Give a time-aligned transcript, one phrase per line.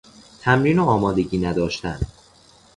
[0.41, 1.99] تمرین و آمادگی نداشتن